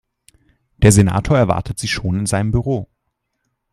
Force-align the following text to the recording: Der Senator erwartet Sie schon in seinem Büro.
Der 0.77 0.91
Senator 0.91 1.37
erwartet 1.37 1.77
Sie 1.77 1.87
schon 1.87 2.17
in 2.21 2.25
seinem 2.25 2.49
Büro. 2.49 2.89